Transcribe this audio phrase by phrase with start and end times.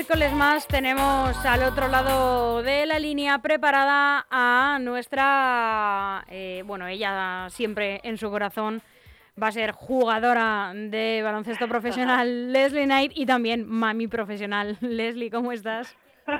[0.00, 7.48] Miércoles más tenemos al otro lado de la línea preparada a nuestra, eh, bueno, ella
[7.50, 8.80] siempre en su corazón
[9.40, 14.78] va a ser jugadora de baloncesto profesional Leslie Knight y también mami profesional.
[14.80, 15.94] Leslie, ¿cómo estás?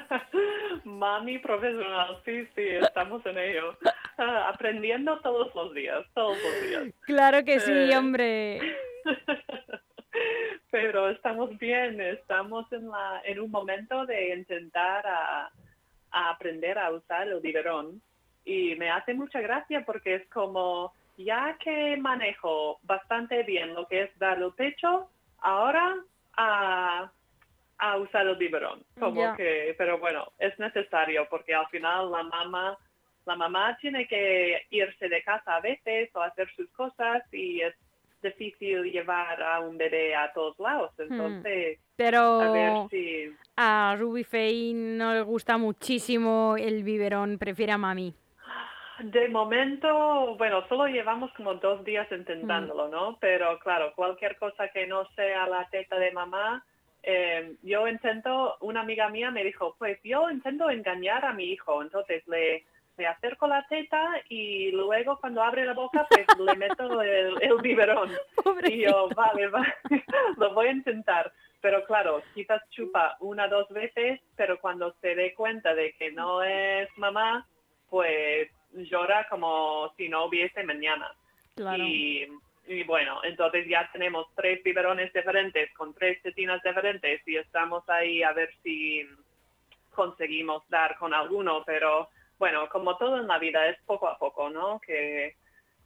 [0.84, 3.76] Mami profesional, sí, sí, estamos en ello.
[4.16, 6.94] Ah, aprendiendo todos los días, todos los días.
[7.02, 7.96] Claro que sí, Eh.
[7.98, 8.58] hombre.
[10.70, 15.50] Pero estamos bien, estamos en, la, en un momento de intentar a,
[16.10, 18.00] a aprender a usar el biberón.
[18.44, 24.02] Y me hace mucha gracia porque es como, ya que manejo bastante bien lo que
[24.02, 25.96] es dar el pecho, ahora
[26.36, 27.10] a,
[27.78, 28.82] a usar el biberón.
[28.98, 32.78] Como que, pero bueno, es necesario porque al final la mamá,
[33.26, 37.74] la mamá tiene que irse de casa a veces o hacer sus cosas y es
[38.22, 40.92] difícil llevar a un bebé a todos lados.
[40.98, 43.32] Entonces, a ver Pero si...
[43.56, 48.14] a Ruby Faye no le gusta muchísimo el biberón, prefiere a mami.
[49.02, 53.16] De momento, bueno, solo llevamos como dos días intentándolo, ¿no?
[53.18, 56.62] Pero claro, cualquier cosa que no sea la teta de mamá,
[57.02, 61.80] eh, yo intento, una amiga mía me dijo, pues yo intento engañar a mi hijo,
[61.80, 62.64] entonces le,
[62.96, 67.58] le acerco la teta y luego cuando abre la boca, pues le meto el, el
[67.62, 68.10] biberón.
[68.64, 69.74] Y yo, vale, vale,
[70.36, 71.32] lo voy a intentar.
[71.60, 76.42] Pero claro, quizás chupa una dos veces, pero cuando se dé cuenta de que no
[76.42, 77.46] es mamá,
[77.88, 81.12] pues llora como si no hubiese mañana.
[81.54, 81.82] Claro.
[81.82, 82.28] Y,
[82.66, 88.22] y bueno, entonces ya tenemos tres biberones diferentes con tres tetinas diferentes y estamos ahí
[88.22, 89.06] a ver si
[89.90, 92.08] conseguimos dar con alguno, pero
[92.40, 94.80] bueno, como todo en la vida es poco a poco, ¿no?
[94.80, 95.36] Que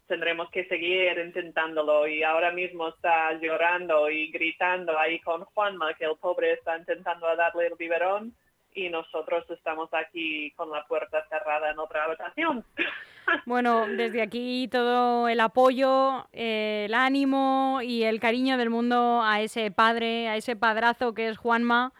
[0.06, 6.04] tendremos que seguir intentándolo y ahora mismo está llorando y gritando ahí con Juanma que
[6.04, 8.32] el pobre está intentando darle el biberón
[8.72, 12.64] y nosotros estamos aquí con la puerta cerrada en otra habitación.
[13.46, 19.70] Bueno, desde aquí todo el apoyo, el ánimo y el cariño del mundo a ese
[19.70, 21.94] padre, a ese padrazo que es Juanma,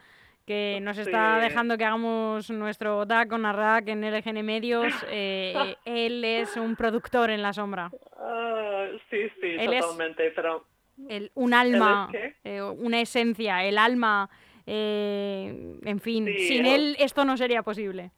[0.47, 1.49] que nos está Sí.
[1.49, 4.93] dejando que hagamos nuestro DAC con Arrak en LGN Medios.
[5.11, 10.65] Eh, él es un productor en la sombra, Ah, sí, sí, Él totalmente, pero
[11.09, 12.11] el- un alma,
[12.45, 14.29] eh, una esencia, el alma.
[14.67, 18.11] eh, en fin, Sí, sin el- él esto no sería posible.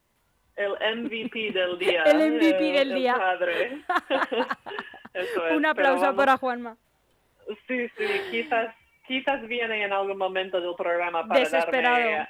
[0.57, 0.73] el
[1.05, 2.03] MVP del día.
[2.05, 3.15] El MVP del el día.
[3.17, 3.83] padre.
[5.15, 6.77] Eso es, Un aplauso para Juanma.
[7.67, 8.75] Sí, sí, quizás,
[9.07, 12.29] quizás viene en algún momento del programa para darme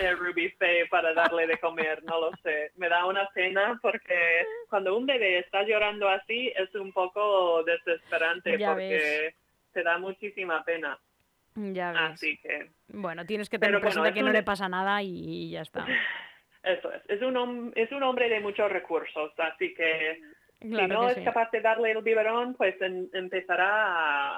[0.00, 2.72] eh, Ruby Faye para darle de comer, no lo sé.
[2.76, 8.58] Me da una pena porque cuando un bebé está llorando así es un poco desesperante
[8.58, 9.34] Ya porque
[9.72, 10.98] te da muchísima pena.
[11.54, 12.00] Ya ves.
[12.12, 15.02] Así que Bueno, tienes que tener bueno, presente es que no un- le pasa nada
[15.02, 15.86] y ya está.
[16.62, 17.02] eso es.
[17.08, 20.20] Es un, hom- es un hombre de muchos recursos, así que
[20.62, 21.24] Claro si no es sí.
[21.24, 23.68] capaz de darle el biberón, pues en- empezará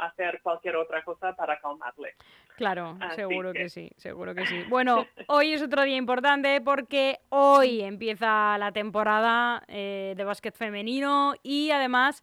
[0.00, 2.14] a hacer cualquier otra cosa para calmarle.
[2.56, 3.60] Claro, Así seguro que...
[3.60, 4.64] que- sí, seguro que sí.
[4.68, 11.34] Bueno, hoy es otro día importante porque hoy empieza la temporada eh, de básquet femenino
[11.42, 12.22] y además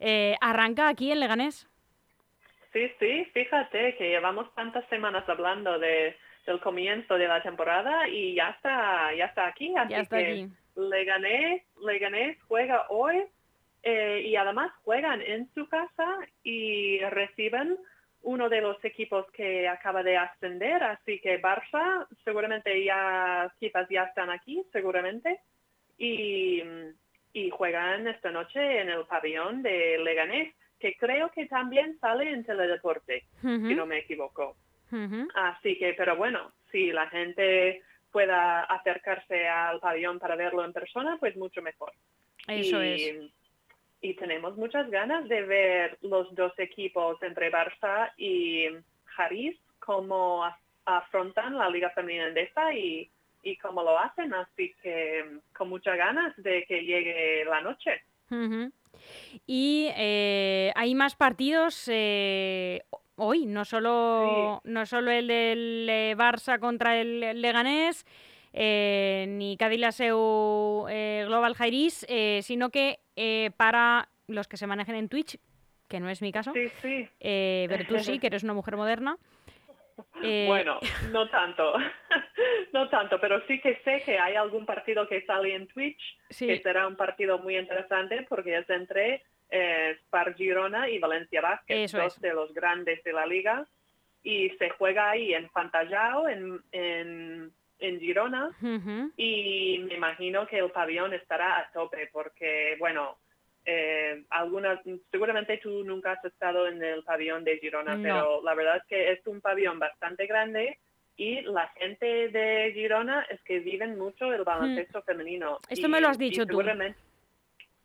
[0.00, 1.68] eh, arranca aquí en Leganés.
[2.72, 8.34] Sí, sí, fíjate que llevamos tantas semanas hablando de, del comienzo de la temporada y
[8.34, 9.74] ya está, ya está aquí.
[9.76, 10.48] Así Ya está que aquí.
[10.74, 13.24] Leganés, Leganés juega hoy
[13.82, 17.78] eh, y además juegan en su casa y reciben
[18.22, 24.04] uno de los equipos que acaba de ascender, así que Barça seguramente ya, quizás ya
[24.04, 25.40] están aquí, seguramente,
[25.98, 26.62] y,
[27.32, 32.44] y juegan esta noche en el pabellón de Leganés, que creo que también sale en
[32.44, 34.56] Teledeporte, si no me equivoco.
[35.34, 41.16] Así que, pero bueno, si la gente pueda acercarse al pabellón para verlo en persona,
[41.18, 41.92] pues mucho mejor.
[42.46, 43.32] Eso y, es.
[44.02, 48.66] Y tenemos muchas ganas de ver los dos equipos entre Barça y
[49.04, 50.44] Jarís, cómo
[50.84, 53.08] afrontan la Liga Femenina Endesa y,
[53.44, 54.34] y cómo lo hacen.
[54.34, 58.02] Así que con muchas ganas de que llegue la noche.
[59.46, 62.82] Y eh, hay más partidos eh,
[63.16, 68.04] hoy, no solo, no solo el del eh, Barça contra el Leganés,
[68.54, 75.08] ni Cadillac eh, Global Jairis, eh, sino que eh, para los que se manejen en
[75.08, 75.38] Twitch,
[75.88, 77.08] que no es mi caso, Sí, sí.
[77.20, 79.16] eh, pero tú sí, que eres una mujer moderna.
[80.22, 80.78] eh, Bueno,
[81.12, 81.74] no tanto,
[82.72, 86.00] no tanto, pero sí que sé que hay algún partido que sale en Twitch
[86.30, 91.60] sí, que será un partido muy interesante porque es entre eh, Spar Girona y Valencia
[91.68, 92.22] Eso dos es.
[92.22, 93.66] de los grandes de la liga,
[94.24, 97.52] y se juega ahí en Pantallao, en, en,
[97.82, 98.50] en Girona,
[99.16, 103.18] y me imagino que el pabellón estará a tope porque, bueno,
[103.64, 104.80] eh, algunas,
[105.10, 108.02] seguramente tú nunca has estado en el pabellón de Girona, No.
[108.02, 110.78] pero la verdad es que es un pabellón bastante grande
[111.16, 115.58] y la gente de Girona es que viven mucho el baloncesto femenino.
[115.68, 116.62] Esto Y- me lo has dicho tú.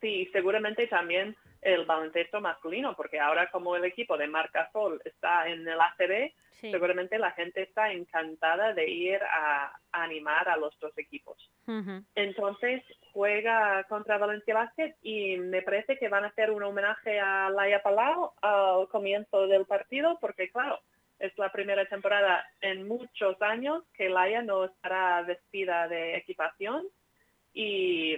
[0.00, 5.48] Sí, seguramente también el baloncesto masculino, porque ahora como el equipo de Marca Sol está
[5.48, 10.56] en el ACB, sí, seguramente la gente está encantada de ir a, a animar a
[10.56, 11.50] los dos equipos.
[12.14, 12.82] Entonces
[13.12, 17.82] juega contra Valencia Basket y me parece que van a hacer un homenaje a Laia
[17.82, 20.80] Palau al comienzo del partido porque claro,
[21.18, 26.86] es la primera temporada en muchos años que Laia no estará vestida de equipación
[27.52, 28.16] y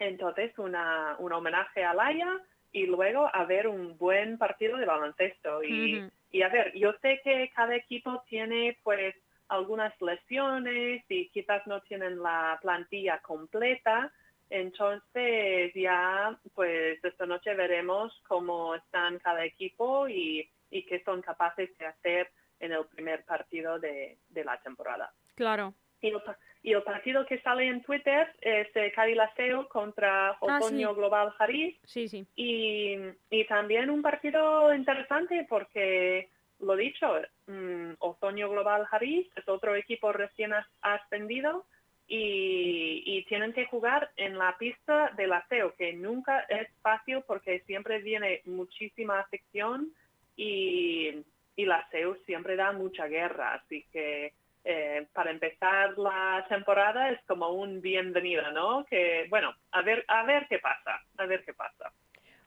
[0.00, 2.40] entonces una, un homenaje a Laia
[2.72, 6.10] y luego a ver un buen partido de baloncesto y,
[6.42, 9.14] a ver, yo sé que cada equipo tiene pues
[9.48, 14.12] algunas lesiones y quizás no tienen la plantilla completa.
[14.48, 21.76] Entonces ya pues esta noche veremos cómo están cada equipo y, y qué son capaces
[21.78, 22.30] de hacer
[22.60, 25.12] en el primer partido de, de la temporada.
[25.34, 25.74] Claro.
[26.00, 30.36] Y el, pa- y el partido que sale en Twitter es eh, Cadillaceo contra Ah,
[30.40, 30.94] Otoño sí.
[30.94, 32.26] Global Jariz Sí, sí.
[32.36, 32.96] y,
[33.30, 36.28] y también un partido interesante porque,
[36.60, 37.06] lo dicho,
[37.46, 41.64] mm, Otoño Global Jariz es otro equipo recién as- ascendido
[42.06, 47.60] y, y tienen que jugar en la pista del aseo, que nunca es fácil porque
[47.60, 49.92] siempre viene muchísima afección
[50.36, 51.22] y,
[51.56, 54.32] y la SEU siempre da mucha guerra, así que
[54.64, 58.84] eh, para empezar la temporada es como un bienvenido, ¿no?
[58.84, 61.92] Que bueno, a ver, a ver qué pasa, a ver qué pasa.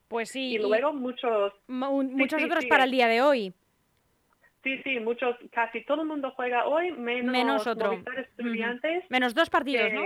[0.07, 0.53] Pues sí.
[0.53, 3.53] Y luego muchos, mu- muchos sí, otros para el día de hoy.
[4.63, 8.03] sí, sí, muchos, casi todo el mundo juega hoy, menos, Menos otro.
[8.15, 9.03] Estudiantes.
[9.09, 10.03] Menos dos partidos, ¿no?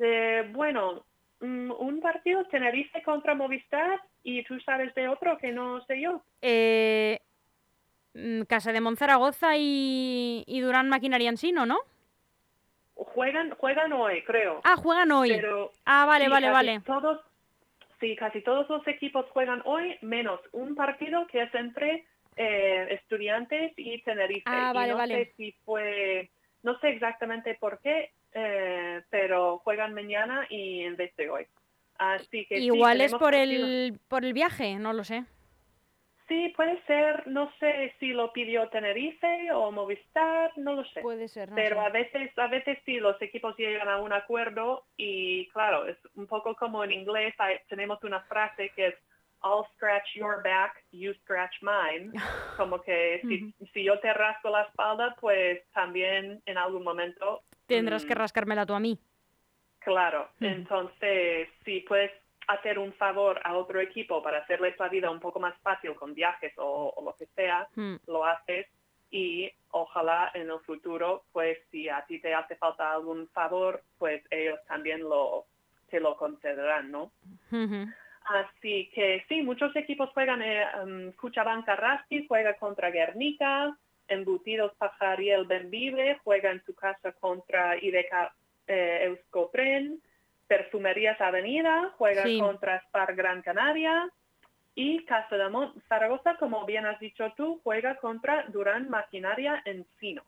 [0.00, 1.04] eh, bueno,
[1.40, 6.22] mm, un partido Tenerife contra Movistar y tú sabes de otro que no sé yo.
[6.42, 7.18] Eh,
[8.48, 11.78] Casa de Monzaragoza y, y Durán Maquinaria Ensino, ¿no?
[12.94, 14.60] Juegan, juegan hoy, creo.
[14.64, 15.30] Ah, juegan hoy.
[15.30, 16.80] Pero Ah, vale, sí, vale, vale.
[16.80, 17.20] Todos,
[18.00, 22.06] sí, casi todos los equipos juegan hoy, menos un partido que es entre
[22.36, 24.42] eh, estudiantes y Tenerife.
[24.46, 25.14] Ah, y vale, no vale.
[25.14, 26.30] sé si fue,
[26.62, 31.46] no sé exactamente por qué, eh, pero juegan mañana y en vez de hoy.
[31.98, 35.24] Así que sí, Igual es por el, por el viaje, no lo sé.
[36.28, 41.00] Sí, puede ser, no sé si lo pidió Tenerife o Movistar, no lo sé.
[41.00, 41.80] Puede ser, no Pero sé.
[41.80, 46.26] a veces, a veces sí, los equipos llegan a un acuerdo y claro, es un
[46.26, 48.94] poco como en inglés hay- tenemos una frase que es
[49.42, 52.10] I'll scratch your back, you scratch mine.
[52.56, 57.42] Como que si, si yo te rasco la espalda, pues también en algún momento...
[57.66, 58.98] Tendrás que mm, rascármela tú a mí.
[59.78, 62.10] Claro, entonces si puedes
[62.48, 66.14] hacer un favor a otro equipo para hacerles la vida un poco más fácil con
[66.14, 68.66] viajes o, o lo que sea, Mm, lo haces
[69.10, 74.22] y ojalá en el futuro, pues si a ti te hace falta algún favor, pues
[74.30, 75.46] ellos también lo
[75.90, 77.10] te lo concederán, ¿no?
[78.24, 83.74] Así que sí, muchos equipos juegan, eh, um, Cuchabán Carrasquis juega contra Guernica,
[84.06, 88.32] Embutidos Pajariel Benvive juega en su casa contra IDK
[88.66, 90.02] eh, Euskotren,
[90.48, 92.40] Perfumerías Avenida juega Sí.
[92.40, 94.10] contra Spar Gran Canaria
[94.74, 100.24] y Casa de Mon- Zaragoza, como bien has dicho tú, juega contra Durán Maquinaria Encino.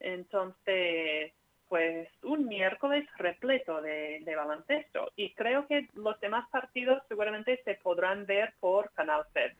[0.00, 1.32] Entonces,
[1.68, 7.74] pues un miércoles repleto de, de baloncesto y creo que los demás partidos seguramente se
[7.76, 9.52] podrán ver por Canal Fed.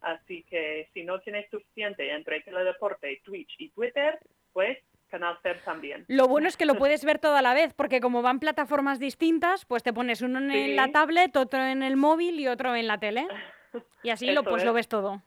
[0.00, 4.18] Así que si no tienes suficiente entre Teledeporte, Twitch y Twitter,
[4.52, 6.04] pues Canal Fed también.
[6.08, 9.64] Lo bueno es que lo puedes ver toda la vez, porque como van plataformas distintas,
[9.64, 10.74] pues te pones uno en Sí.
[10.74, 13.26] la tablet, otro en el móvil y otro en la tele.
[14.02, 14.66] Y así lo, pues es.
[14.66, 15.22] lo ves todo.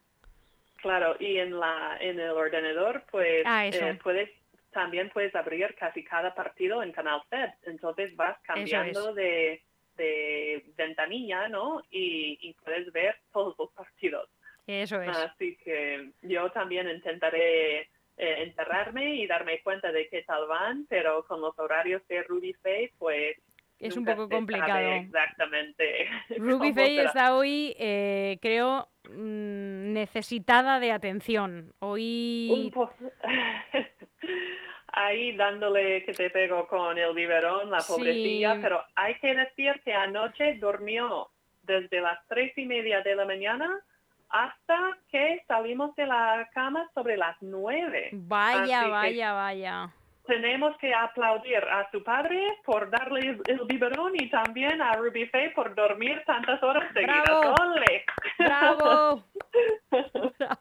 [0.81, 4.29] Claro, y en la en el ordenador, pues Ah, eh, puedes
[4.71, 7.50] también puedes abrir casi cada partido en Canal Fed.
[7.63, 9.61] Entonces vas cambiando de,
[9.97, 11.83] de ventanilla, ¿no?
[11.91, 14.27] Y, y puedes ver todos los partidos.
[14.65, 15.09] Eso es.
[15.15, 17.89] Así que yo también intentaré
[18.21, 22.53] eh, enterrarme y darme cuenta de qué tal van, pero con los horarios de Ruby
[22.61, 23.35] Faye, pues
[23.79, 24.77] es un poco complicado.
[24.91, 26.07] exactamente.
[26.37, 27.07] Ruby Faye será.
[27.09, 31.73] está hoy, eh, creo, mm, necesitada de atención.
[31.79, 32.71] Hoy
[34.93, 37.93] Ahí dándole que te pego con el biberón, la Sí.
[37.93, 41.29] pobrecilla, pero hay que decir que anoche durmió
[41.63, 43.79] desde las tres y media de la mañana
[44.31, 48.09] hasta que salimos de la cama sobre las nueve.
[48.13, 49.89] vaya, Así vaya, vaya.
[50.25, 55.50] Tenemos que aplaudir a su padre por darle el, biberón y también a Ruby Faye
[55.51, 57.23] por dormir tantas horas seguidas.
[57.25, 57.55] ¡Bravo!
[57.61, 58.05] ¡Ole!
[58.39, 59.23] ¡Bravo!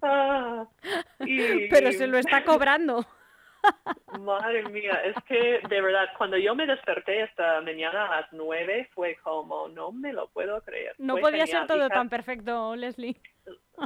[0.00, 0.64] Ah,
[1.26, 3.04] y- Pero se lo está cobrando.
[4.20, 8.88] Madre mía, es que de verdad, cuando yo me desperté esta mañana a las nueve
[8.94, 10.94] fue como, no me lo puedo creer.
[10.98, 11.66] No Fue podía genial.
[11.68, 13.16] ser todo tan perfecto, Leslie.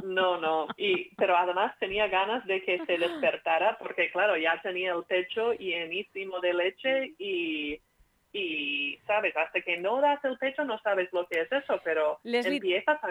[0.03, 4.93] No, no, y, pero además tenía ganas de que se despertara porque claro, ya tenía
[4.93, 7.79] el pecho llenísimo de leche y,
[8.33, 12.19] y sabes, hasta que no das el pecho no sabes lo que es eso, pero
[12.23, 13.09] Leslie, empiezas, a,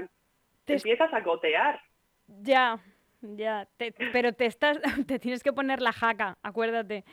[0.64, 1.80] te- empiezas a gotear.
[2.26, 2.78] Ya,
[3.22, 3.68] ya.
[3.76, 7.04] te- pero te estás, te tienes que poner la jaca, acuérdate.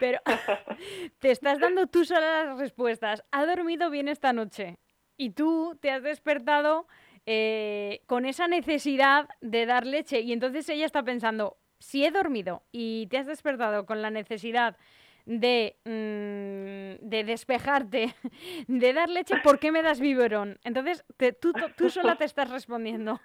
[0.00, 0.18] Pero
[1.18, 3.22] te estás dando tú sola las respuestas.
[3.30, 4.78] Ha dormido bien esta noche
[5.16, 6.86] y tú te has despertado
[7.26, 12.62] eh, con esa necesidad de dar leche y entonces ella está pensando, si he dormido
[12.72, 14.76] y te has despertado con la necesidad
[15.24, 18.14] de, mm, de despejarte,
[18.66, 20.58] de dar leche, ¿por qué me das biberón?
[20.64, 23.20] Entonces te- tú, tú sola te estás respondiendo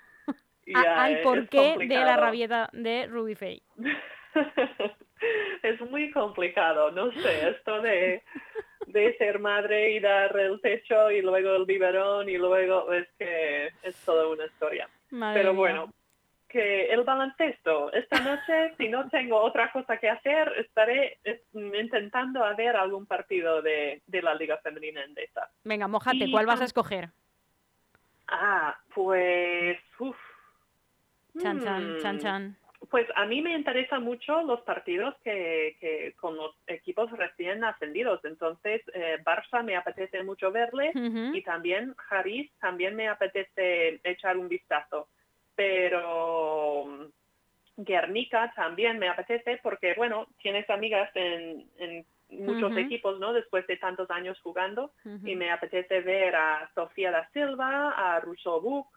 [0.75, 3.61] a- Ya, al es porqué de la rabieta de Ruby Faye.
[5.63, 8.23] es muy complicado, no sé, esto de,
[8.87, 13.71] de ser madre y dar el techo y luego el biberón y luego es que
[13.83, 14.89] es toda una historia.
[15.09, 15.59] Madre Pero mía.
[15.59, 15.93] bueno,
[16.49, 21.17] que el baloncesto, esta noche, si no tengo otra cosa que hacer, estaré
[21.53, 25.49] intentando a ver algún partido de, de la Liga Femenina Endesa.
[25.63, 27.09] Venga, mojate, Y ¿cuál vas a escoger?
[28.29, 29.77] Ah, pues...
[31.41, 32.19] Chan, chan, chan, Mm.
[32.19, 32.57] chan.
[32.91, 38.23] Pues a mí me interesan mucho los partidos que, que con los equipos recién ascendidos.
[38.23, 40.91] Entonces, eh, Barça me apetece mucho verle
[41.33, 45.07] y también Haris también me apetece echar un vistazo.
[45.55, 47.05] Pero mm,
[47.77, 53.33] Guernica también me apetece porque, bueno, tienes amigas en, en muchos equipos, ¿no?
[53.33, 54.91] Después de tantos años jugando
[55.23, 58.87] y me apetece ver a Sofía da Silva, a Rousseau Buc,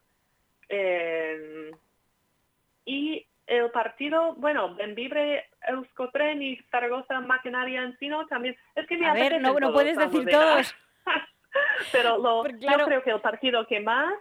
[0.69, 1.71] eh,
[2.85, 8.57] y el partido, bueno, Benvibre, Euskotren y Zaragoza, Maquinaria Encino también.
[8.77, 10.75] Es que me A ver, no, no puedes decir todos.
[11.93, 14.13] Pero lo, claro- yo creo que el partido que más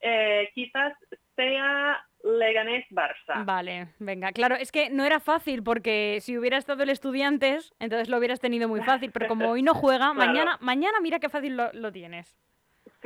[0.00, 0.92] eh, quizás
[1.34, 3.44] sea Leganés-Barça.
[3.44, 4.30] Vale, venga.
[4.32, 8.40] Claro, es que no era fácil porque si hubiera estado el estudiantes, entonces lo hubieras
[8.40, 9.10] tenido muy fácil.
[9.12, 10.32] Pero como hoy no juega, Claro.
[10.32, 12.36] mañana, mañana mira qué fácil lo, lo tienes.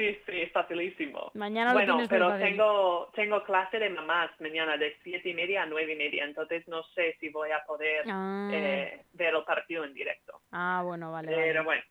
[0.00, 1.30] Sí, sí, facilísimo.
[1.34, 5.92] Mañana bueno, pero tengo, tengo clase de mamás mañana de siete y media a nueve
[5.92, 9.92] y media, entonces no sé si voy a poder Ah, eh, ver el partido en
[9.92, 10.40] directo.
[10.52, 11.28] ah, bueno, vale.
[11.28, 11.82] Pero vale.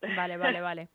[0.00, 0.88] bueno, Vale, vale, vale.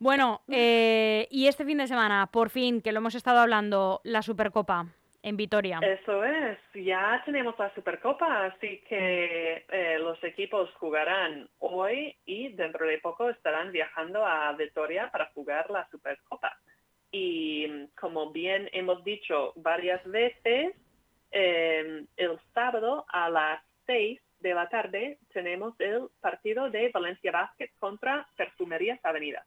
[0.00, 4.22] Bueno, eh, y este fin de semana, por fin, que lo hemos estado hablando, la
[4.22, 4.86] Supercopa
[5.28, 5.78] en Vitoria.
[5.82, 6.58] eso es.
[6.74, 13.28] Ya tenemos la Supercopa, así que eh, los equipos jugarán hoy y dentro de poco
[13.30, 16.58] estarán viajando a Vitoria para jugar la Supercopa.
[17.10, 20.74] Y como bien hemos dicho varias veces,
[21.30, 27.70] eh, el sábado a las seis de la tarde tenemos el partido de Valencia Basket
[27.78, 29.44] contra Perfumerías Avenida.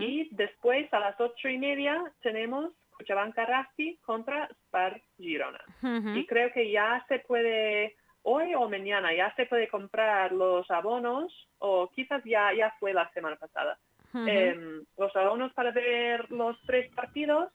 [0.00, 5.60] Y después a las ocho y media tenemos Cuchabanca Rasti contra Spar Girona.
[6.16, 11.32] Y creo que ya se puede, hoy o mañana, ya se puede comprar los abonos,
[11.58, 13.78] o quizás ya, ya fue la semana pasada,
[14.14, 17.52] em, los abonos para ver los tres partidos.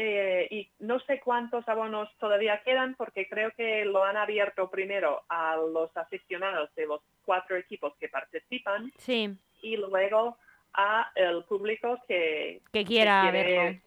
[0.00, 5.22] eh, y no sé cuántos abonos todavía quedan porque creo que lo han abierto primero
[5.28, 10.38] a los aficionados de los cuatro equipos que participan Sí, y luego
[10.74, 13.80] a el público que, que quiera que quiere- verlo.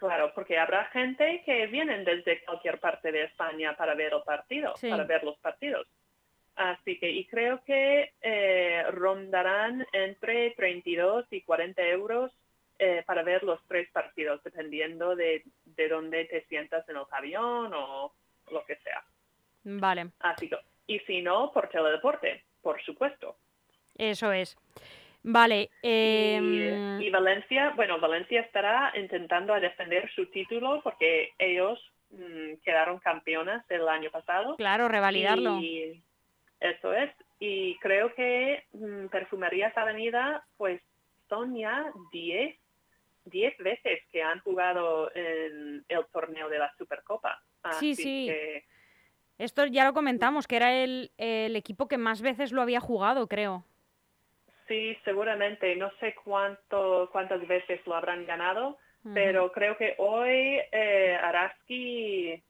[0.00, 4.74] Claro, porque habrá gente que vienen desde cualquier parte de España para ver el partido,
[4.78, 4.88] Sí.
[4.88, 5.86] para ver los partidos.
[6.56, 12.32] Así que, y creo que eh, rondarán entre 32 y 40 euros
[12.78, 17.70] eh, para ver los tres partidos, dependiendo de, de dónde te sientas en el avión
[17.74, 18.14] o
[18.50, 19.04] lo que sea.
[19.64, 23.36] Vale, Así que, y si no, por teledeporte, por supuesto.
[23.98, 24.56] eso es.
[25.22, 31.78] Vale, em, Y, y Valencia, bueno, Valencia estará intentando defender su título porque ellos
[32.10, 34.56] mm, quedaron campeonas el año pasado.
[34.56, 35.58] Claro, revalidarlo.
[35.58, 36.02] Y
[36.58, 37.10] eso es.
[37.38, 40.80] Y creo que mm, Perfumerías Avenida, pues
[41.28, 42.56] son ya 10
[43.26, 47.42] 10 veces que han jugado en el torneo de la Supercopa.
[47.78, 48.30] sí, sí.
[49.38, 53.26] Esto ya lo comentamos, que era el, el, equipo que más veces lo había jugado,
[53.26, 53.64] creo.
[54.70, 55.74] Sí, seguramente.
[55.74, 58.78] No sé cuánto, cuántas veces lo habrán ganado,
[59.12, 62.40] pero creo que hoy eh, Araski,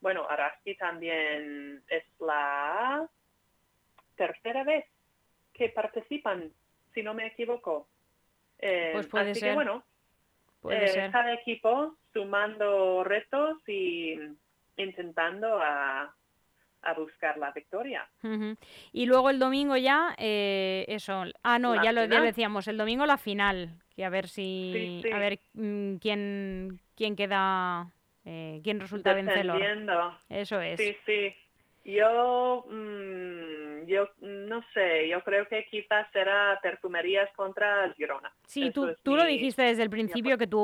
[0.00, 3.08] bueno, Araski también es la
[4.14, 4.86] tercera vez
[5.52, 6.48] que participan,
[6.94, 7.88] si no me equivoco.
[8.60, 9.48] Eh, pues puede así ser.
[9.48, 9.82] Que, bueno,
[10.62, 11.10] puede eh, ser.
[11.10, 14.16] cada equipo sumando retos y
[14.76, 16.14] intentando a,
[16.82, 18.08] a buscar la victoria.
[18.92, 21.24] Y luego el domingo ya, eh, eso.
[21.42, 22.68] Ah, no, La ya lo, ya decíamos.
[22.68, 23.70] El domingo la final.
[23.94, 24.70] Que a ver si.
[24.74, 25.10] Sí, sí.
[25.12, 27.90] A ver mm, quién, quién queda.
[28.24, 29.60] eh, quién resulta vencedor.
[30.28, 30.78] Eso es.
[30.78, 31.34] Sí, sí.
[31.84, 38.30] Yo, mm, yo no sé, yo creo que quizás será perfumerías contra Girona.
[38.46, 40.58] Sí, Eso tú, tú lo dijiste desde el principio que tu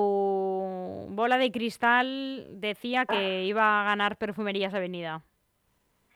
[1.09, 5.23] bola de cristal decía que iba a ganar Perfumerías Avenida.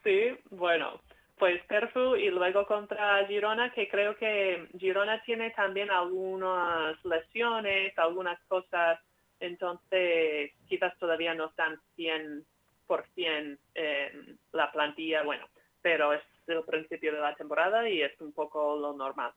[0.08, 1.02] Sí, bueno,
[1.36, 8.40] pues Perfu y luego contra Girona, que creo que Girona tiene también algunas lesiones, algunas
[8.44, 8.98] cosas,
[9.38, 15.46] entonces quizás todavía no están 100% eh, la plantilla, bueno,
[15.82, 19.32] pero es el principio de la temporada y es un poco lo normal.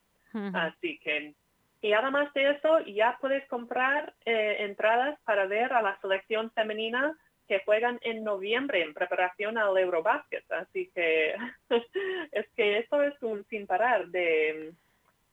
[0.53, 1.33] Así que,
[1.81, 7.13] y además de eso, ya puedes comprar eh, entradas para ver a la selección femenina
[7.48, 10.50] que juegan en noviembre en preparación al Eurobasket.
[10.51, 11.36] Así que
[12.31, 14.74] es que eso es un sin parar de,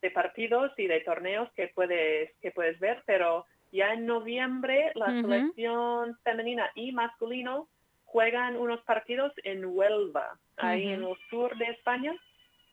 [0.01, 5.07] de partidos y de torneos que puedes, que puedes ver, pero ya en noviembre la
[5.21, 7.67] selección femenina y masculino
[8.05, 12.15] juegan unos partidos en Huelva, ahí en el sur de España,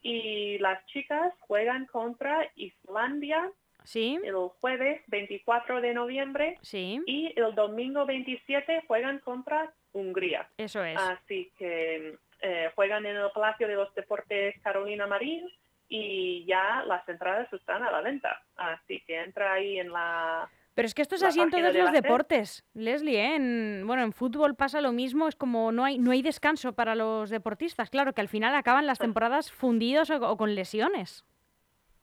[0.01, 3.51] y las chicas juegan contra Islandia
[3.87, 10.49] Sí, el jueves 24 de noviembre sí, y el domingo 27 juegan contra Hungría.
[10.57, 10.99] eso es.
[10.99, 15.49] Así que eh, juegan en el Palacio de los Deportes Carolina Marín
[15.87, 18.43] y ya las entradas están a la venta.
[18.57, 20.49] Así que entra ahí en la...
[20.73, 23.35] Pero es que esto es así en todos de los deportes, Leslie, ¿eh?
[23.35, 26.93] En, bueno, en fútbol pasa lo mismo, es como no hay, no hay descanso para
[26.93, 27.89] los deportistas.
[27.89, 31.23] Claro, que al final acaban las temporadas fundidos o, o con lesiones.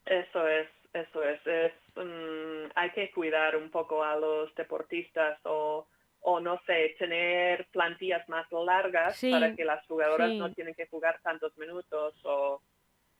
[0.07, 1.47] Eso es, eso es.
[1.47, 5.87] es mm, hay que cuidar un poco a los deportistas o,
[6.21, 10.39] o no sé, tener plantillas más largas Sí, para que las jugadoras sí.
[10.39, 12.63] no tienen que jugar tantos minutos o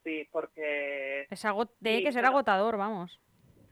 [0.03, 3.21] sí, porque Es ago- tiene Sí, que ser agotador, vamos.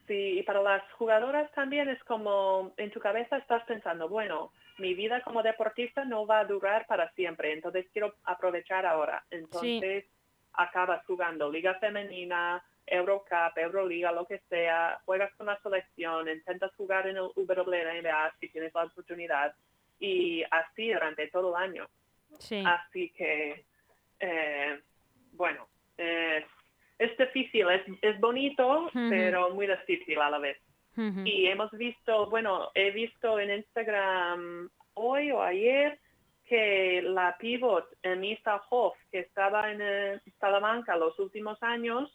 [0.07, 4.95] sí, y para las jugadoras también es como en tu cabeza estás pensando, bueno, mi
[4.95, 9.25] vida como deportista no va a durar para siempre, entonces quiero aprovechar ahora.
[9.31, 10.05] Entonces
[10.55, 17.07] acabas jugando Liga Femenina, Eurocup, Euroliga, lo que sea, juegas con la selección, intentas jugar
[17.07, 19.55] en el WNBA si tienes la oportunidad
[19.99, 21.89] y así durante todo el año.
[22.39, 22.63] Sí.
[22.67, 23.65] Así que,
[24.21, 24.81] eh,
[25.33, 26.45] bueno, es,
[26.99, 30.59] es difícil, es, es bonito, pero muy difícil a la vez.
[31.25, 35.99] Y hemos visto, bueno, he visto en Instagram hoy o ayer
[36.45, 42.13] que la pivot Emisa Hoff, que estaba en eh, Salamanca los últimos años,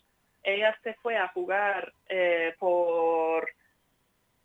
[0.47, 3.49] ella se fue a jugar eh, por,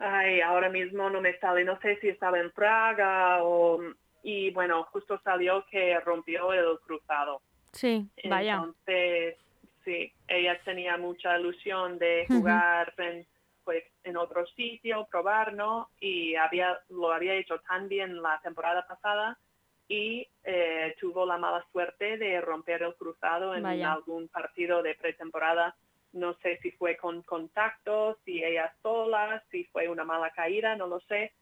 [0.01, 3.81] ay, ahora mismo no me sale, no sé si estaba en Praga o,
[4.25, 7.41] y bueno, justo salió que rompió el cruzado.
[7.73, 8.55] Sí, vaya.
[8.55, 9.37] Entonces,
[9.85, 13.25] sí, ella tenía mucha ilusión de jugar en,
[13.62, 15.88] pues, en otro sitio, probar, ¿no?
[16.01, 19.38] Y había, lo había hecho tan bien la temporada pasada
[19.87, 23.93] y eh, tuvo la mala suerte de romper el cruzado en Vaya.
[23.93, 25.77] algún partido de pretemporada.
[26.12, 30.87] No sé si fue con contacto, si ella sola, si fue una mala caída, no
[30.87, 31.33] lo sé.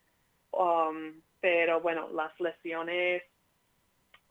[0.53, 3.23] Um, pero bueno, las lesiones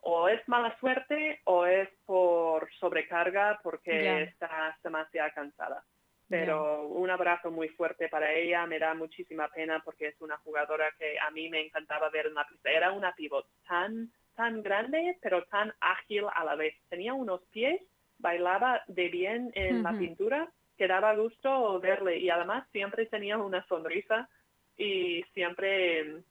[0.01, 4.19] o es mala suerte o es por sobrecarga porque Ya.
[4.21, 5.83] está demasiado cansada.
[6.29, 10.91] Pero un abrazo muy fuerte para ella, me da muchísima pena porque es una jugadora
[10.99, 12.69] que a mí me encantaba ver en la pista.
[12.69, 16.75] Era una pivot tan, tan grande, pero tan ágil a la vez.
[16.87, 17.81] Tenía unos pies,
[18.19, 23.65] bailaba de bien en la pintura, que daba gusto verle y además siempre tenía una
[23.67, 24.29] sonrisa
[24.77, 26.21] y siempre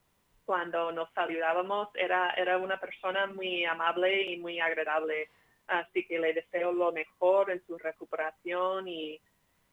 [0.44, 5.28] cuando nos saludábamos era, era una persona muy amable y muy agradable.
[5.66, 9.20] Así que le deseo lo mejor en su recuperación y,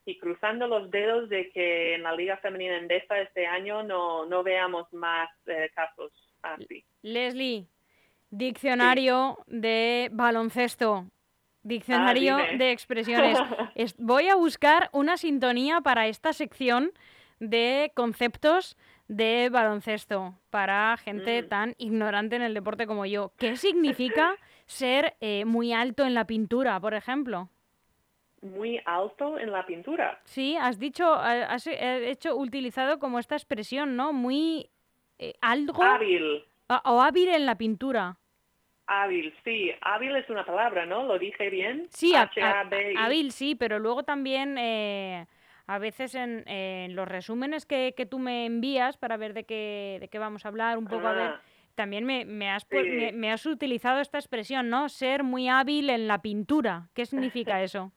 [0.06, 4.44] y cruzando los dedos de que en la Liga Femenina Endesa este año no, no
[4.44, 6.84] veamos más eh, casos así.
[7.02, 7.68] Leslie,
[8.30, 11.06] diccionario de baloncesto.
[11.70, 13.40] Diccionario Ah, de expresiones.
[13.76, 16.92] Es- voy a buscar una sintonía para esta sección
[17.40, 21.48] de conceptos de baloncesto para gente Mm.
[21.50, 23.32] tan ignorante en el deporte como yo.
[23.38, 24.36] ¿Qué significa
[24.68, 27.50] ser eh, muy alto en la pintura, por ejemplo?
[28.42, 30.22] Muy alto en la pintura.
[30.26, 34.14] Sí, has dicho, ha- has hecho utilizado como esta expresión, ¿no?
[34.14, 34.70] Muy
[35.18, 36.44] eh, algo Hábil.
[36.68, 38.18] o hábil en la pintura.
[38.88, 39.72] Hábil, sí.
[39.82, 41.04] Hábil es una palabra, ¿no?
[41.04, 41.88] ¿Lo dije bien?
[41.90, 42.14] Sí,
[42.96, 45.26] hábil sí, pero luego también eh,
[45.68, 50.08] a veces en, los resúmenes que, que tú me envías para ver de qué, de
[50.08, 51.42] qué vamos a hablar, un poco a ver, Ah,
[51.76, 52.78] también me, me has, Sí.
[52.78, 54.88] me, me has utilizado esta expresión, ¿no?
[54.90, 56.88] Ser muy hábil en la pintura.
[56.94, 57.92] ¿Qué significa eso?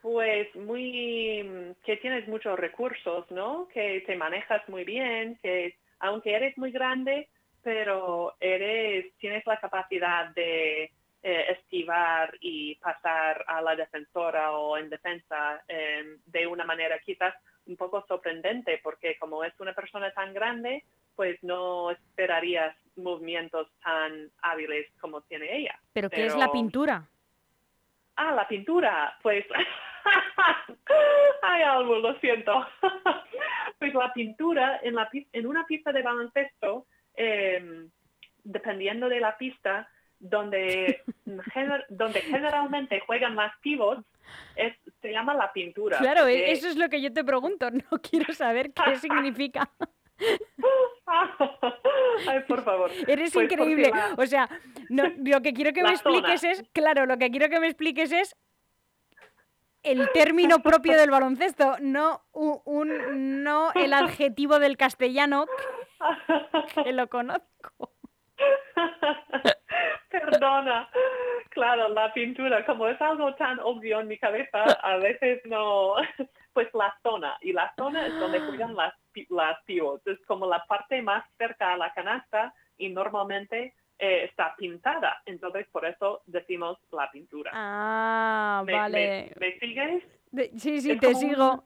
[0.00, 3.68] Pues muy, que tienes muchos recursos, ¿no?
[3.72, 7.28] Que te manejas muy bien, que aunque eres muy grande,
[7.62, 10.90] pero eres, tienes la capacidad de
[11.22, 17.34] eh, esquivar y pasar a la defensora o en defensa eh, de una manera quizás
[17.66, 24.30] un poco sorprendente, porque como es una persona tan grande, pues no esperarías movimientos tan
[24.42, 25.78] hábiles como tiene ella.
[25.92, 27.06] ¿Pero qué es la pintura?
[28.16, 29.16] Ah, la pintura.
[29.22, 29.44] Pues.
[31.42, 32.66] Ay, algo, lo siento.
[33.78, 37.86] pues la pintura en, la, en una pista de baloncesto, eh,
[38.44, 41.02] dependiendo de la pista, donde,
[41.54, 44.04] gener- donde generalmente juegan las pivots,
[44.56, 45.98] es, se llama la pintura.
[45.98, 47.68] Claro, e- porque- eso es lo que yo te pregunto.
[47.90, 49.68] No quiero saber qué significa.
[51.06, 52.90] Ay, por favor.
[53.08, 53.90] Eres Pues increíble.
[53.92, 54.48] la- O sea,
[54.88, 56.18] no, lo que quiero que me zona.
[56.18, 58.36] expliques es, claro, lo que quiero que me expliques es
[59.82, 65.46] el término propio del baloncesto, no un, no el adjetivo del castellano
[66.84, 67.92] que lo conozco.
[70.10, 70.88] Perdona.
[71.50, 75.94] Claro, la pintura, como es algo tan obvio en mi cabeza, a veces no.
[76.54, 80.06] Pues la zona, y la zona es donde juegan las, pi- las pivots.
[80.06, 85.22] Es como la parte más cerca a la canasta y normalmente eh, está pintada.
[85.24, 87.52] Entonces, por eso decimos la pintura.
[87.54, 89.32] Ah, ¿Me, vale.
[89.40, 90.04] me- me sigues?
[90.30, 91.64] De- sí, sí, es te sigo.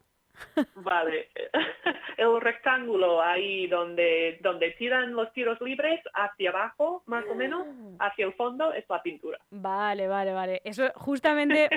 [0.76, 1.28] Vale.
[2.16, 7.66] El rectángulo ahí donde, donde tiran los tiros libres, hacia abajo, más o menos,
[7.98, 9.38] hacia el fondo, es la pintura.
[9.50, 10.60] Vale, vale, vale.
[10.64, 11.68] Eso justamente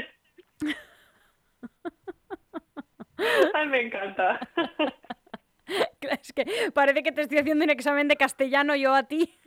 [3.54, 4.40] Ay, me encanta.
[6.02, 9.38] es que parece que te estoy haciendo un examen de castellano yo a ti.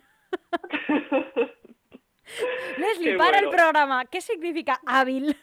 [2.79, 4.05] Leslie, Qué para el programa.
[4.07, 5.37] ¿Qué significa hábil?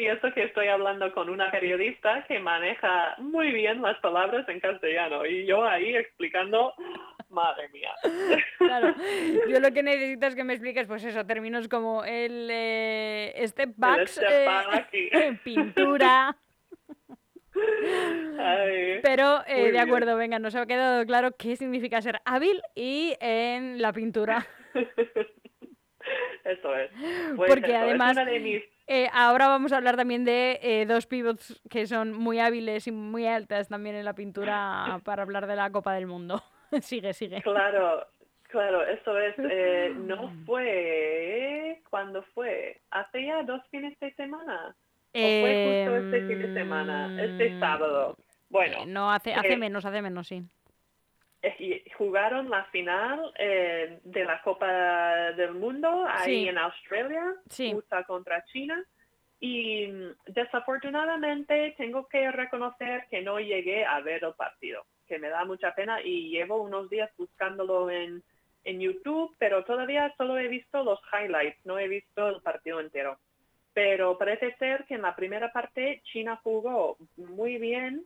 [0.00, 4.58] Y eso que estoy hablando con una periodista que maneja muy bien las palabras en
[4.58, 6.72] castellano y yo ahí explicando,
[7.28, 7.90] madre mía.
[8.56, 8.94] Claro,
[9.50, 13.70] yo lo que necesito es que me expliques, pues eso, términos como el eh, step
[13.70, 15.10] eh, back y-
[15.44, 16.34] pintura,
[18.38, 19.82] Ay, pero eh, de bien.
[19.86, 24.46] acuerdo, venga, nos ha quedado claro qué significa ser hábil y en la pintura.
[26.44, 26.90] Eso es.
[27.36, 30.58] Pues Porque eso, es además- una de mis Eh, ahora vamos a hablar también de
[30.64, 35.22] eh, dos pivots que son muy hábiles y muy altas también en la pintura para
[35.22, 36.42] hablar de la Copa del Mundo.
[36.80, 37.40] sigue, sigue.
[37.42, 38.04] Claro,
[38.48, 39.34] claro, eso es.
[39.38, 41.80] eh, no fue.
[41.88, 42.80] ¿Cuándo fue?
[42.90, 44.74] Hace ya dos fines de semana.
[45.12, 47.22] ¿O fue justo este fin de semana?
[47.22, 48.16] Este Em, sábado.
[48.48, 50.42] Bueno, Eh, no, hace, hace eh, menos, hace menos, sí.
[51.60, 54.66] y jugaron la final eh, de la Copa
[55.36, 56.48] del Mundo ahí Sí.
[56.48, 57.74] en Australia, Sí.
[57.74, 58.82] USA contra China.
[59.38, 65.28] Y mm, desafortunadamente tengo que reconocer que no llegué a ver el partido, que me
[65.28, 68.22] da mucha pena y llevo unos días buscándolo en,
[68.64, 73.18] en YouTube, pero todavía solo he visto los highlights, no he visto el partido entero.
[73.74, 78.04] Pero parece ser que en la primera parte China jugó muy bien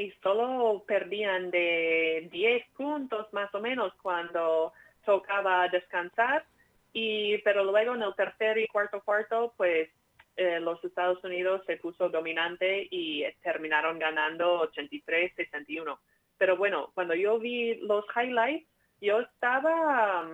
[0.00, 4.72] y solo perdían de 10 puntos más o menos cuando
[5.04, 6.44] tocaba descansar.
[6.92, 9.88] Y, pero luego en el tercer y cuarto cuarto, pues
[10.36, 15.98] eh, los Estados Unidos se puso dominante y eh, terminaron ganando 83-61.
[16.38, 18.66] Pero bueno, cuando yo vi los highlights,
[19.00, 20.26] yo estaba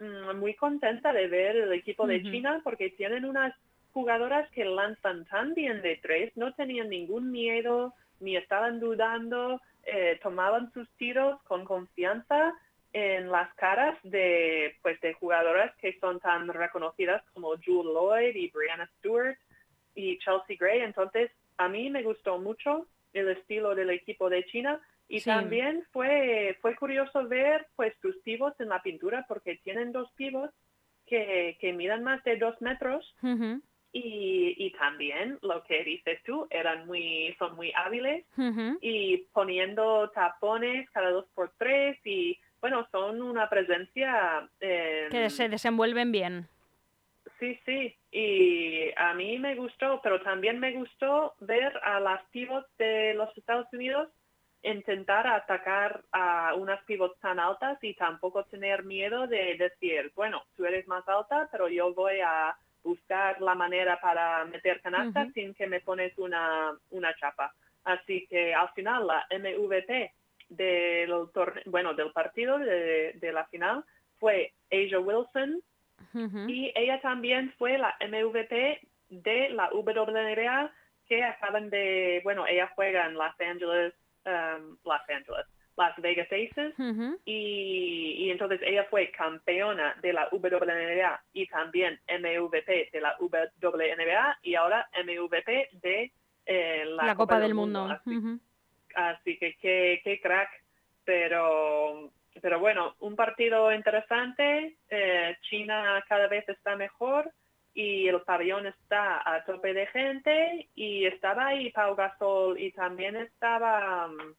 [0.00, 2.30] mm, muy contenta de ver el equipo de Ujú.
[2.30, 3.54] China porque tienen unas
[3.92, 10.18] jugadoras que lanzan tan bien de tres, no tenían ningún miedo, ni estaban dudando, eh,
[10.22, 12.54] tomaban sus tiros con confianza
[12.92, 18.50] en las caras de pues de jugadoras que son tan reconocidas como Jewel Lloyd y
[18.50, 19.36] Brianna Stewart
[19.94, 20.80] y Chelsea Gray.
[20.80, 26.56] Entonces a mí me gustó mucho el estilo del equipo de China y también fue,
[26.62, 30.54] fue curioso ver pues sus pivots en la pintura porque tienen dos pivots
[31.06, 33.14] que, que midan más de dos metros
[33.92, 38.24] y, y, también lo que dices tú, eran muy, son muy hábiles
[38.80, 44.48] y poniendo tapones cada dos por tres y bueno, son una presencia...
[44.60, 46.48] que se desenvuelven bien.
[47.38, 52.68] Sí, sí, y a mí me gustó, pero también me gustó ver a las pivots
[52.78, 54.08] de los Estados Unidos
[54.62, 60.64] intentar atacar a unas pivots tan altas y tampoco tener miedo de decir, bueno, tú
[60.64, 65.66] eres más alta, pero yo voy a buscar la manera para meter canasta sin que
[65.66, 67.54] me pones una, una chapa.
[67.84, 70.12] Así que al final la MVP
[70.48, 71.12] del,
[71.66, 73.84] bueno, del partido de, de la final
[74.18, 75.62] fue Asia Wilson
[76.48, 80.70] y ella también fue la MVP de la WNBA
[81.08, 86.74] que acaban de, bueno, ella juega en Los Angeles, um, Los Angeles, Las Vegas Aces
[87.24, 94.54] y, entonces ella fue campeona de la WNBA y también MVP de la WNBA y
[94.54, 96.12] ahora MVP de
[96.46, 97.88] eh, la, Copa, del, Mundo.
[98.94, 100.50] Así, que qué, crack,
[101.04, 104.76] pero pero bueno, un partido interesante.
[104.88, 107.30] Eh, China cada vez está mejor
[107.74, 113.16] y el pabellón está a tope de gente y estaba ahí Pau Gasol y también
[113.16, 114.34] estaba um,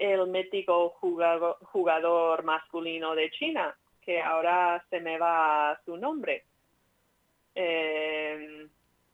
[0.00, 6.44] el mítico jugador, jugador masculino de China, que ahora se me va su nombre.
[7.54, 8.66] Eh,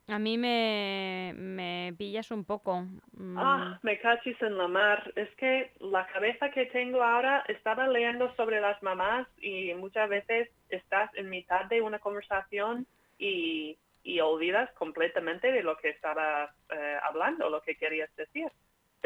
[0.07, 2.83] a mí me, me pillas un poco.
[3.19, 3.37] Mm.
[3.37, 5.13] Ah, me cachis en la mar.
[5.17, 10.49] Es que la cabeza que tengo ahora, estaba leyendo sobre las mamás y muchas veces
[10.69, 12.87] estás en mitad de una conversación
[13.19, 18.53] y, y olvidas completamente de lo que estabas eh, hablando, lo que querías decir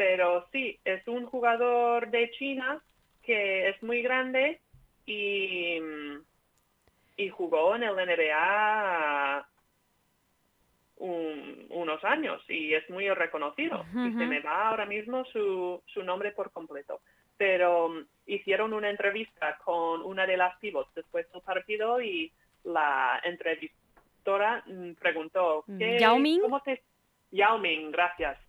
[0.01, 2.81] pero sí, es un jugador de China
[3.21, 4.59] que es muy grande
[5.05, 5.77] y,
[7.17, 9.47] y jugó en el NBA
[10.97, 13.85] unos años y es muy reconocido.
[13.91, 17.01] Y se me va ahora mismo su, su nombre por completo.
[17.37, 22.31] Pero um, hicieron una entrevista con una de las pivots después del partido y
[22.63, 26.41] la entrevistora mm, preguntó, ¿qué, Yao Ming?
[26.41, 26.81] ¿cómo te...
[27.29, 28.39] Yao Ming, gracias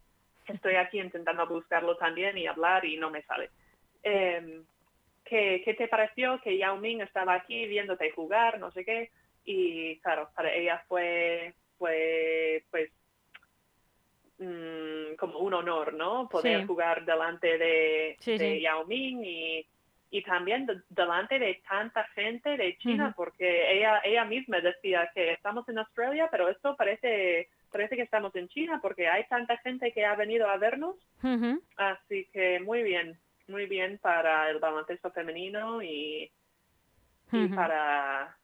[0.47, 3.51] estoy aquí intentando buscarlo también y hablar y no me sale.
[4.03, 4.63] Eh,
[5.25, 9.11] ¿qué, te pareció que Yao Ming estaba aquí viéndote jugar, no sé qué?
[9.45, 12.91] Y claro, para ella fue, fue pues,
[14.39, 16.29] mm, como un honor, ¿no?
[16.29, 19.67] Poder jugar delante de, Yao Ming y,
[20.11, 25.69] y también delante de tanta gente de China, porque ella, ella misma decía que estamos
[25.69, 30.05] en Australia, pero esto parece parece que estamos en China porque hay tanta gente que
[30.05, 30.97] ha venido a vernos.
[31.77, 36.31] Así que muy bien, muy bien para el baloncesto femenino y,
[37.55, 38.37] para,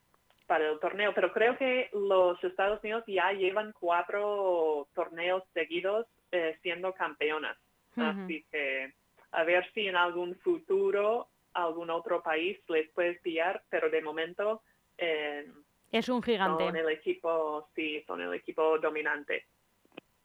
[0.47, 1.13] para el torneo.
[1.15, 7.57] Pero creo que los Estados Unidos ya llevan cuatro torneos seguidos eh, siendo campeonas.
[7.97, 8.93] Así que
[9.33, 14.63] a ver si en algún futuro algún otro país les puede pillar, pero de momento...
[14.97, 15.47] Eh,
[15.93, 16.65] es un gigante.
[16.65, 19.47] Son el equipo, sí, son el equipo dominante.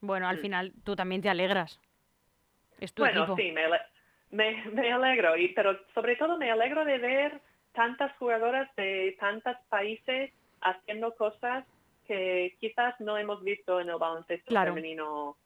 [0.02, 0.42] Bueno, al mm.
[0.42, 1.80] final tú también te alegras.
[2.80, 3.54] Es tu bueno, sí,
[4.32, 9.56] me, me, alegro, y, pero sobre todo me alegro de ver tantas jugadoras de tantos
[9.70, 11.66] países haciendo cosas
[12.06, 15.38] que quizás no hemos visto en el baloncesto femenino.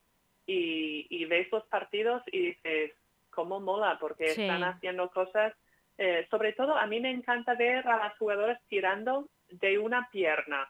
[0.50, 2.94] Y, y ves los partidos y dices,
[3.30, 3.98] ¿cómo mola?
[4.00, 5.54] Porque están haciendo cosas.
[5.98, 10.70] Eh, sobre todo, a mí me encanta ver a las jugadoras tirando de una pierna.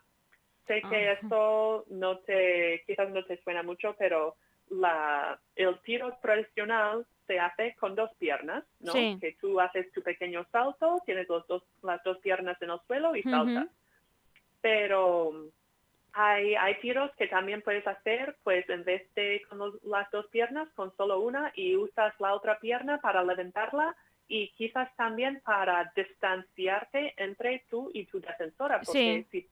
[0.68, 4.36] Sé que esto no te, quizás no te suena mucho, pero
[4.70, 8.94] la, el tiro tradicional se hace con dos piernas, ¿no?
[8.94, 13.16] Que tú haces tu pequeño salto, tienes los dos, las dos piernas en el suelo
[13.16, 13.68] y saltas.
[14.62, 15.50] Pero
[16.14, 20.68] hay, hay tiros que también puedes hacer, pues en vez de con las dos piernas,
[20.74, 23.96] con solo una y usas la otra pierna para levantarla
[24.28, 29.48] y quizás también para distanciarte entre tú y tu defensora, porque si,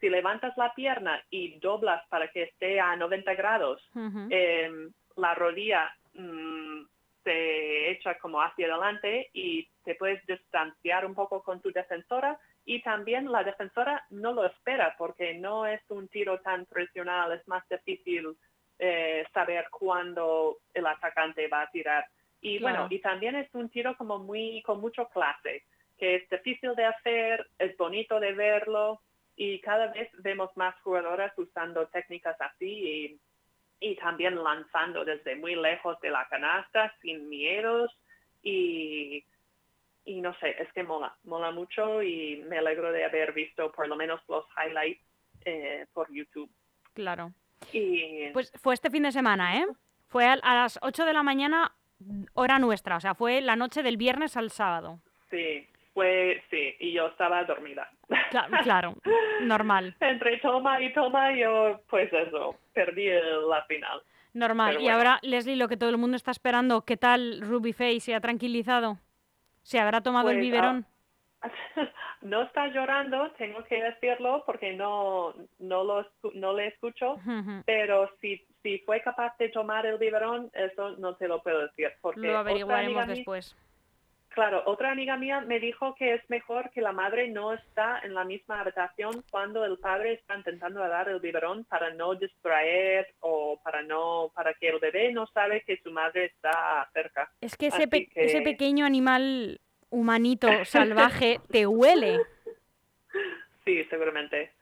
[0.00, 3.82] si, levantas la pierna y doblas para que esté a 90 grados,
[4.30, 6.82] em, la rodilla mm,
[7.24, 12.82] se echa como hacia adelante y te puedes distanciar un poco con tu defensora y
[12.82, 17.68] también la defensora no lo espera porque no es un tiro tan tradicional, es más
[17.68, 18.36] difícil
[18.78, 22.06] eh, saber cuándo el atacante va a tirar.
[22.40, 25.64] Y bueno, y también es un tiro como muy, con mucho clase,
[25.98, 29.00] que es difícil de hacer, es bonito de verlo
[29.36, 33.18] y cada vez vemos más jugadoras usando técnicas así
[33.80, 37.90] y también lanzando desde muy lejos de la canasta, sin miedos
[38.42, 39.24] y,
[40.04, 43.88] y no sé, es que mola, mola mucho y me alegro de haber visto por
[43.88, 45.02] lo menos los highlights
[45.44, 46.50] eh, por YouTube.
[46.94, 47.32] Claro.
[47.72, 49.66] Y Pues fue este fin de semana, ¿eh?
[50.08, 51.74] Fue a, a las 8 de la mañana,
[52.34, 55.00] hora nuestra, o sea, fue la noche del viernes al sábado.
[55.30, 57.88] sí, fue, sí, y yo estaba dormida.
[58.30, 58.94] Cla- claro,
[59.40, 64.02] normal, Entre toma y toma, yo, pues eso, perdí la final.
[64.34, 64.78] normal.
[64.82, 68.00] Y ahora, Leslie, lo que todo el mundo está esperando, ¿qué tal Ruby Faye?
[68.00, 68.98] ¿Se ha tranquilizado?
[69.62, 70.86] ¿Se habrá tomado el Pues, ah, biberón?
[72.20, 77.16] no está llorando, tengo que decirlo, porque no, no, lo, no le escucho,
[77.64, 81.88] pero si, si fue capaz de tomar el biberón, eso no te lo puedo decir.
[82.00, 83.56] Porque Lo averiguaremos mía- después.
[84.30, 88.12] Claro, otra amiga mía me dijo que es mejor que la madre no está en
[88.12, 93.58] la misma habitación cuando el padre está intentando dar el biberón para no distraer o
[93.62, 97.30] para no para que el bebé no sabe que su madre está cerca.
[97.40, 102.18] Es que ese, pe- ese que- pequeño animal humanito salvaje te huele.
[103.64, 104.52] Sí, seguramente.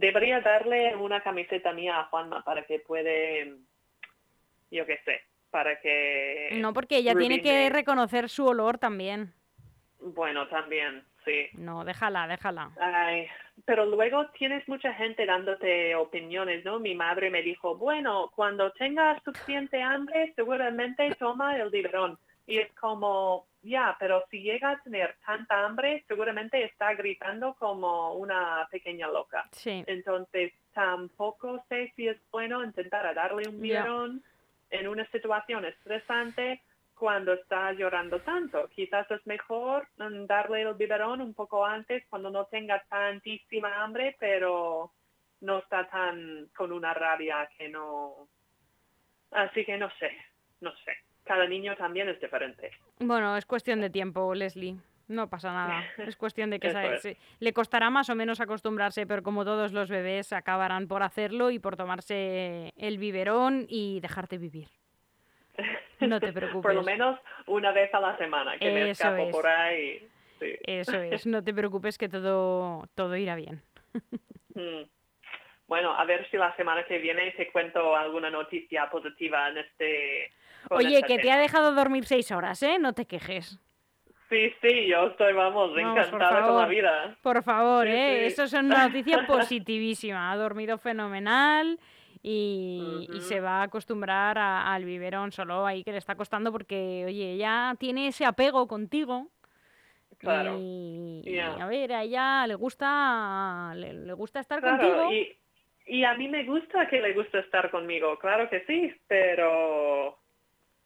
[0.00, 3.56] Debería darle una camiseta mía a Juanma para que puede,
[4.70, 6.48] yo qué sé, para que...
[6.54, 9.34] No, porque ella Ruby tiene que reconocer su olor también.
[10.00, 11.48] Bueno, también, sí.
[11.52, 12.70] No, déjala, déjala.
[12.80, 13.28] Ay,
[13.66, 16.80] pero luego tienes mucha gente dándote opiniones, ¿no?
[16.80, 22.18] Mi madre me dijo, bueno, cuando tengas suficiente hambre, seguramente toma el biberón.
[22.50, 28.14] Y es como, ya, pero si llega a tener tanta hambre, seguramente está gritando como
[28.14, 29.48] una pequeña loca.
[29.52, 29.84] Sí.
[29.86, 34.22] Entonces, tampoco sé si es bueno intentar a darle un biberón
[34.70, 36.60] en una situación estresante
[36.96, 38.68] cuando está llorando tanto.
[38.74, 44.90] Quizás es mejor darle el biberón un poco antes cuando no tenga tantísima hambre, pero
[45.40, 48.28] no está tan con una rabia que no...
[49.30, 50.10] Así que no sé,
[50.60, 50.96] no sé.
[51.30, 52.72] Cada niño también es diferente.
[52.98, 54.74] Bueno, es cuestión de tiempo, Leslie.
[55.06, 55.84] No pasa nada.
[55.98, 57.02] Es cuestión de que Eso sabe- es.
[57.02, 61.52] se- le costará más o menos acostumbrarse, pero como todos los bebés acabarán por hacerlo
[61.52, 64.70] y por tomarse el biberón y dejarte vivir.
[66.00, 66.62] No te preocupes.
[66.62, 69.30] Por lo menos una vez a la semana que me escapo es.
[69.30, 70.08] por ahí.
[70.40, 70.56] Sí.
[70.64, 73.62] Eso es, no te preocupes que todo, todo irá bien.
[74.54, 74.82] Mm.
[75.68, 80.32] Bueno, a ver si la semana que viene te cuento alguna noticia positiva en este...
[80.68, 82.78] Oye, que te ha dejado dormir seis horas, ¿eh?
[82.78, 83.58] No te quejes.
[84.28, 87.16] Sí, sí, yo estoy, vamos, Vamos, encantada con la vida.
[87.20, 88.18] Por favor, Sí, ¿eh?
[88.20, 88.26] sí.
[88.26, 90.30] Eso es una noticia positivísima.
[90.30, 91.80] Ha dormido fenomenal
[92.22, 97.04] y, se va a acostumbrar a- al biberón solo ahí que le está costando porque,
[97.06, 99.28] oye, ella tiene ese apego contigo.
[100.18, 100.58] Claro.
[100.60, 105.12] Y, a ver, a ella le gusta, le, le gusta estar Claro, contigo.
[105.12, 105.36] y,
[105.86, 110.19] y a mí me gusta que le gusta estar conmigo, claro que sí, pero,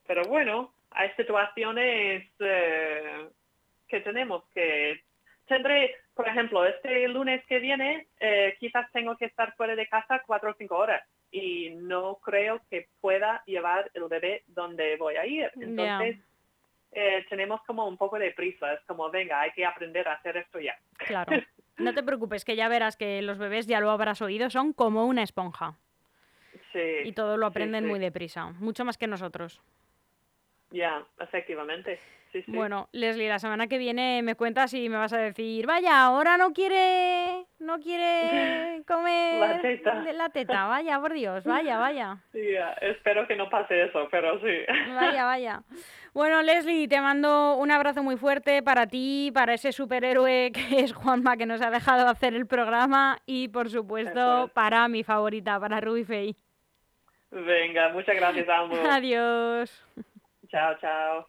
[0.07, 3.29] pero bueno, hay situaciones eh,
[3.89, 5.01] que tenemos que...
[5.47, 10.23] Tendré, por ejemplo, este lunes que viene, eh, quizás tengo que estar fuera de casa
[10.27, 15.27] cuatro o cinco horas y no creo que pueda llevar el bebé donde voy a
[15.27, 15.51] ir.
[15.61, 16.17] Entonces,
[16.93, 20.37] eh, tenemos como un poco de prisa, es como, venga, hay que aprender a hacer
[20.37, 20.77] esto ya.
[20.97, 21.33] Claro.
[21.77, 25.07] No te preocupes, que ya verás que los bebés, ya lo habrás oído, son como
[25.07, 25.77] una esponja.
[26.73, 27.91] Sí, Y todo lo sí, aprenden sí.
[27.91, 29.61] muy deprisa, mucho más que nosotros.
[30.75, 32.01] Ya, efectivamente.
[32.33, 32.51] Sí, sí.
[32.51, 36.37] Bueno, Leslie, la semana que viene me cuentas y me vas a decir, vaya, ahora
[36.37, 39.95] no quiere, no quiere comer La teta.
[40.13, 44.41] la teta, vaya, por Dios, vaya, vaya, Sí, ya, espero que no pase eso, pero
[44.41, 44.53] sí.
[44.97, 45.63] vaya, vaya.
[46.13, 50.93] Bueno, Leslie, te mando un abrazo muy fuerte para ti, para ese superhéroe que es
[50.93, 54.51] Juanma, que nos ha dejado hacer el programa, y por supuesto es.
[54.51, 56.35] para mi favorita, para Ruby Faye.
[57.31, 58.75] Venga, muchas gracias, amo.
[58.91, 59.87] Adiós.
[60.55, 61.25] Chao, chao.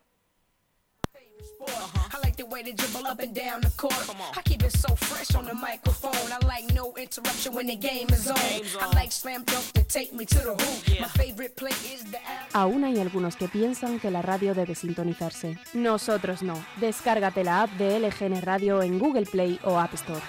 [2.13, 4.05] I like the way they dribble up and down the court.
[4.37, 6.31] I keep it so fresh on the microphone.
[6.31, 8.37] I like no interruption when the game is on.
[8.81, 10.99] I like slam dunk to take me to the hoop.
[10.99, 12.19] My favorite play is the
[12.53, 15.57] Aún hay algunos que piensan que la radio debe sintonizarse.
[15.73, 16.63] Nosotros no.
[16.79, 20.21] Descárgate la app de LGN Radio en Google Play o App Store.